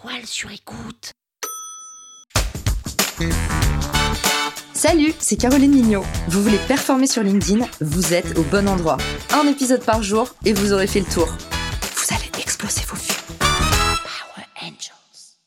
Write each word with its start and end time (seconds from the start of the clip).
toile 0.00 0.26
sur 0.26 0.50
écoute. 0.50 1.12
Salut, 4.72 5.12
c'est 5.18 5.36
Caroline 5.36 5.72
Mignot. 5.72 6.04
Vous 6.28 6.42
voulez 6.42 6.58
performer 6.68 7.06
sur 7.06 7.22
LinkedIn 7.22 7.66
Vous 7.80 8.14
êtes 8.14 8.38
au 8.38 8.42
bon 8.44 8.68
endroit. 8.68 8.98
Un 9.32 9.48
épisode 9.48 9.84
par 9.84 10.02
jour 10.02 10.34
et 10.44 10.52
vous 10.52 10.72
aurez 10.72 10.86
fait 10.86 11.00
le 11.00 11.06
tour. 11.06 11.26
Vous 11.26 12.14
allez 12.14 12.30
exploser 12.40 12.82
vos 12.86 12.96
vues. 12.96 13.38
Power 13.38 14.46
Angels. 14.62 15.38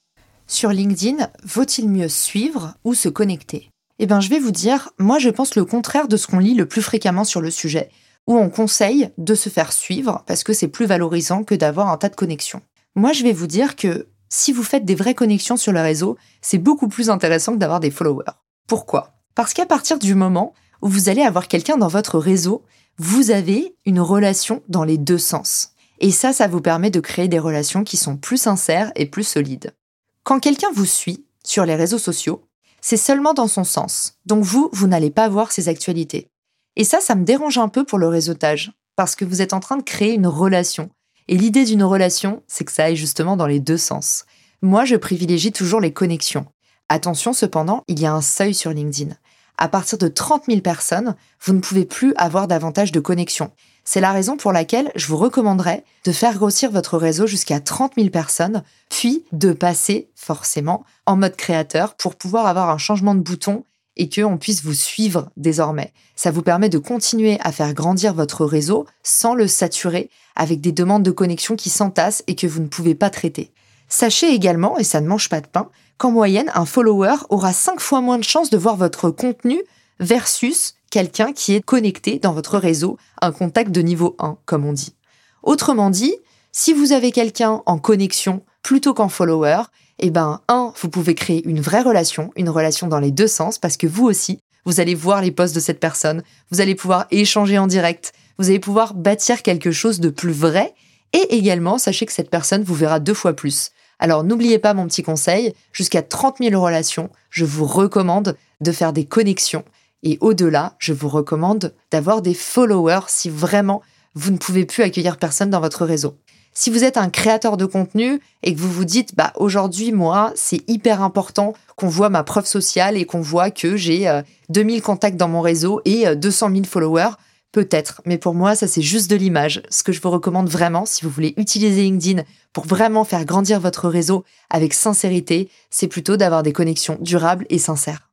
Sur 0.48 0.70
LinkedIn, 0.70 1.30
vaut-il 1.44 1.88
mieux 1.88 2.10
suivre 2.10 2.74
ou 2.84 2.94
se 2.94 3.10
connecter? 3.10 3.70
Eh 4.00 4.06
bien, 4.06 4.20
je 4.20 4.30
vais 4.30 4.40
vous 4.40 4.52
dire, 4.52 4.90
moi 4.98 5.20
je 5.20 5.30
pense 5.30 5.56
le 5.56 5.64
contraire 5.64 6.08
de 6.08 6.18
ce 6.18 6.28
qu'on 6.28 6.40
lit 6.40 6.56
le 6.56 6.68
plus 6.68 6.82
fréquemment 6.82 7.24
sur 7.24 7.40
le 7.40 7.52
sujet, 7.52 7.90
où 8.28 8.38
on 8.38 8.50
conseille 8.50 9.12
de 9.18 9.36
se 9.36 9.50
faire 9.50 9.72
suivre 9.72 10.24
parce 10.28 10.44
que 10.44 10.54
c'est 10.54 10.68
plus 10.68 10.88
valorisant 10.88 11.44
que 11.44 11.56
d'avoir 11.56 11.90
un 11.90 11.98
tas 11.98 12.10
de 12.10 12.16
connexions. 12.16 12.62
Moi, 12.94 13.14
je 13.14 13.24
vais 13.24 13.32
vous 13.32 13.48
dire 13.48 13.78
que 13.78 14.10
si 14.32 14.54
vous 14.54 14.64
faites 14.64 14.86
des 14.86 14.96
vraies 14.96 15.14
connexions 15.14 15.58
sur 15.58 15.74
le 15.74 15.82
réseau, 15.82 16.18
c'est 16.42 16.58
beaucoup 16.58 16.88
plus 16.88 17.10
intéressant 17.10 17.54
que 17.54 17.58
d'avoir 17.58 17.82
des 17.82 17.92
followers. 17.92 18.32
Pourquoi? 18.66 19.14
Parce 19.36 19.54
qu'à 19.54 19.66
partir 19.66 20.00
du 20.00 20.16
moment 20.16 20.54
où 20.82 20.88
vous 20.88 21.10
allez 21.10 21.22
avoir 21.22 21.50
quelqu'un 21.50 21.78
dans 21.78 21.90
votre 21.90 22.18
réseau, 22.18 22.64
vous 22.98 23.32
avez 23.32 23.76
une 23.86 24.00
relation 24.00 24.64
dans 24.70 24.86
les 24.86 24.98
deux 24.98 25.18
sens. 25.18 25.74
Et 26.00 26.12
ça, 26.12 26.32
ça 26.32 26.48
vous 26.48 26.62
permet 26.62 26.90
de 26.90 27.02
créer 27.02 27.28
des 27.28 27.40
relations 27.40 27.84
qui 27.84 27.98
sont 27.98 28.16
plus 28.16 28.38
sincères 28.38 28.92
et 28.96 29.06
plus 29.06 29.28
solides. 29.28 29.76
Quand 30.24 30.40
quelqu'un 30.40 30.72
vous 30.74 30.86
suit 30.86 31.26
sur 31.44 31.66
les 31.66 31.76
réseaux 31.76 32.00
sociaux, 32.00 32.42
c'est 32.80 32.98
seulement 32.98 33.34
dans 33.34 33.48
son 33.48 33.66
sens. 33.66 34.18
Donc 34.26 34.44
vous, 34.44 34.70
vous 34.72 34.88
n'allez 34.88 35.12
pas 35.12 35.28
voir 35.28 35.52
ses 35.52 35.68
actualités. 35.68 36.30
Et 36.78 36.86
ça, 36.86 37.02
ça 37.02 37.16
me 37.16 37.26
dérange 37.26 37.58
un 37.58 37.68
peu 37.68 37.84
pour 37.84 38.00
le 38.00 38.08
réseautage, 38.08 38.72
parce 38.96 39.16
que 39.16 39.26
vous 39.26 39.42
êtes 39.42 39.54
en 39.54 39.60
train 39.60 39.78
de 39.78 39.84
créer 39.84 40.14
une 40.14 40.28
relation. 40.28 40.90
Et 41.28 41.38
l'idée 41.38 41.66
d'une 41.66 41.84
relation, 41.84 42.44
c'est 42.48 42.66
que 42.66 42.72
ça 42.72 42.86
aille 42.86 42.96
justement 42.96 43.38
dans 43.38 43.48
les 43.48 43.60
deux 43.60 43.78
sens. 43.78 44.26
Moi, 44.62 44.86
je 44.86 44.96
privilégie 44.96 45.52
toujours 45.52 45.82
les 45.82 45.94
connexions. 45.94 46.46
Attention 46.90 47.34
cependant, 47.34 47.84
il 47.88 48.00
y 48.00 48.06
a 48.06 48.14
un 48.14 48.22
seuil 48.22 48.54
sur 48.54 48.72
LinkedIn. 48.72 49.16
À 49.58 49.68
partir 49.68 49.98
de 49.98 50.08
30 50.08 50.44
000 50.48 50.62
personnes, 50.62 51.16
vous 51.44 51.54
ne 51.54 51.60
pouvez 51.60 51.86
plus 51.86 52.14
avoir 52.18 52.48
davantage 52.48 52.92
de 52.92 53.00
connexions. 53.00 53.52
C'est 53.84 54.02
la 54.02 54.12
raison 54.12 54.38
pour 54.38 54.52
laquelle 54.52 54.92
je 54.96 55.08
vous 55.08 55.18
recommanderais 55.18 55.84
de 56.04 56.12
faire 56.12 56.36
grossir 56.36 56.72
votre 56.72 56.98
réseau 56.98 57.28
jusqu'à 57.28 57.60
30 57.60 57.94
000 57.96 58.10
personnes, 58.10 58.64
puis 58.90 59.26
de 59.32 59.54
passer 59.54 60.10
forcément 60.16 60.84
en 61.06 61.16
mode 61.16 61.36
créateur 61.36 61.96
pour 61.96 62.16
pouvoir 62.16 62.46
avoir 62.46 62.70
un 62.70 62.78
changement 62.78 63.16
de 63.16 63.22
bouton 63.22 63.64
et 63.98 64.10
qu'on 64.10 64.38
puisse 64.38 64.64
vous 64.64 64.74
suivre 64.74 65.30
désormais. 65.38 65.94
Ça 66.16 66.32
vous 66.32 66.42
permet 66.42 66.70
de 66.70 66.78
continuer 66.78 67.38
à 67.42 67.52
faire 67.52 67.74
grandir 67.74 68.14
votre 68.14 68.46
réseau 68.46 68.86
sans 69.04 69.36
le 69.36 69.48
saturer 69.48 70.10
avec 70.36 70.62
des 70.62 70.72
demandes 70.72 71.04
de 71.04 71.12
connexion 71.12 71.56
qui 71.56 71.70
s'entassent 71.70 72.24
et 72.28 72.36
que 72.36 72.48
vous 72.48 72.62
ne 72.62 72.68
pouvez 72.68 72.96
pas 72.96 73.10
traiter. 73.10 73.52
Sachez 73.90 74.34
également, 74.34 74.78
et 74.78 74.86
ça 74.86 75.02
ne 75.02 75.08
mange 75.08 75.28
pas 75.28 75.42
de 75.42 75.48
pain, 75.48 75.70
qu'en 75.98 76.12
moyenne, 76.12 76.50
un 76.56 76.66
follower 76.66 77.16
aura 77.30 77.52
5 77.52 77.80
fois 77.80 78.02
moins 78.02 78.18
de 78.18 78.24
chances 78.24 78.50
de 78.50 78.58
voir 78.58 78.78
votre 78.78 79.10
contenu 79.10 79.62
versus 80.00 80.76
quelqu'un 80.90 81.34
qui 81.34 81.54
est 81.54 81.62
connecté 81.62 82.18
dans 82.18 82.34
votre 82.34 82.58
réseau, 82.58 82.98
un 83.22 83.32
contact 83.32 83.72
de 83.72 83.82
niveau 83.82 84.16
1, 84.20 84.38
comme 84.46 84.66
on 84.66 84.74
dit. 84.74 84.96
Autrement 85.44 85.90
dit, 85.90 86.16
si 86.52 86.74
vous 86.74 86.92
avez 86.92 87.12
quelqu'un 87.12 87.62
en 87.66 87.78
connexion 87.78 88.44
plutôt 88.62 88.94
qu'en 88.94 89.10
follower, 89.10 89.64
eh 90.00 90.10
ben, 90.10 90.42
un, 90.48 90.74
vous 90.82 90.90
pouvez 90.90 91.16
créer 91.16 91.48
une 91.48 91.62
vraie 91.62 91.82
relation, 91.82 92.32
une 92.36 92.50
relation 92.50 92.88
dans 92.88 93.00
les 93.00 93.12
deux 93.12 93.28
sens, 93.28 93.58
parce 93.58 93.78
que 93.78 93.88
vous 93.88 94.06
aussi, 94.06 94.40
vous 94.66 94.80
allez 94.80 94.96
voir 94.96 95.22
les 95.22 95.32
posts 95.32 95.56
de 95.56 95.60
cette 95.60 95.80
personne, 95.80 96.24
vous 96.52 96.62
allez 96.62 96.76
pouvoir 96.76 97.06
échanger 97.12 97.58
en 97.58 97.68
direct, 97.68 98.14
vous 98.38 98.50
allez 98.50 98.60
pouvoir 98.60 98.94
bâtir 98.94 99.44
quelque 99.44 99.72
chose 99.72 100.00
de 100.00 100.10
plus 100.10 100.34
vrai, 100.34 100.74
et 101.14 101.36
également, 101.36 101.78
sachez 101.78 102.06
que 102.06 102.14
cette 102.14 102.30
personne 102.30 102.64
vous 102.64 102.76
verra 102.76 103.00
deux 103.00 103.14
fois 103.14 103.34
plus. 103.34 103.72
Alors 104.00 104.24
n'oubliez 104.24 104.58
pas 104.58 104.74
mon 104.74 104.88
petit 104.88 105.04
conseil, 105.04 105.54
jusqu'à 105.74 106.02
30 106.02 106.38
000 106.40 106.62
relations, 106.62 107.10
je 107.30 107.46
vous 107.46 107.66
recommande 107.66 108.36
de 108.62 108.72
faire 108.72 108.94
des 108.94 109.06
connexions, 109.06 109.64
et 110.04 110.18
au-delà, 110.22 110.76
je 110.80 110.94
vous 110.94 111.10
recommande 111.10 111.74
d'avoir 111.92 112.22
des 112.22 112.34
followers 112.34 113.06
si 113.08 113.30
vraiment 113.30 113.82
vous 114.16 114.32
ne 114.32 114.38
pouvez 114.38 114.66
plus 114.66 114.84
accueillir 114.84 115.18
personne 115.18 115.52
dans 115.52 115.62
votre 115.62 115.86
réseau. 115.86 116.18
Si 116.54 116.70
vous 116.70 116.84
êtes 116.84 116.98
un 116.98 117.10
créateur 117.10 117.56
de 117.56 117.66
contenu 117.66 118.20
et 118.44 118.54
que 118.54 118.60
vous 118.60 118.72
vous 118.72 118.84
dites, 118.84 119.16
bah, 119.16 119.32
aujourd'hui, 119.38 119.94
moi, 119.94 120.34
c'est 120.36 120.70
hyper 120.70 121.02
important 121.02 121.54
qu'on 121.78 121.88
voit 121.88 122.10
ma 122.10 122.24
preuve 122.24 122.46
sociale 122.46 122.98
et 122.98 123.06
qu'on 123.06 123.22
voit 123.22 123.52
que 123.52 123.78
j'ai 123.78 124.22
2000 124.50 124.82
contacts 124.82 125.16
dans 125.16 125.30
mon 125.30 125.40
réseau 125.40 125.82
et 125.86 126.14
200 126.14 126.52
000 126.52 126.64
followers, 126.66 127.12
peut-être. 127.54 128.02
Mais 128.06 128.18
pour 128.18 128.34
moi, 128.34 128.56
ça, 128.56 128.68
c'est 128.68 128.82
juste 128.82 129.10
de 129.10 129.16
l'image. 129.16 129.64
Ce 129.70 129.82
que 129.84 129.94
je 129.94 130.02
vous 130.02 130.10
recommande 130.10 130.50
vraiment, 130.50 130.86
si 130.86 131.06
vous 131.06 131.10
voulez 131.10 131.34
utiliser 131.38 131.84
LinkedIn 131.84 132.24
pour 132.52 132.66
vraiment 132.66 133.06
faire 133.06 133.24
grandir 133.24 133.62
votre 133.62 133.88
réseau 133.88 134.26
avec 134.50 134.74
sincérité, 134.74 135.50
c'est 135.70 135.88
plutôt 135.88 136.18
d'avoir 136.18 136.44
des 136.44 136.52
connexions 136.52 136.98
durables 137.00 137.46
et 137.50 137.60
sincères. 137.60 138.10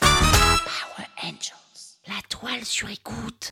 Power 0.00 1.06
Angels. 1.22 1.52
La 2.06 2.22
toile 2.30 2.64
sur 2.64 2.88
écoute. 2.88 3.50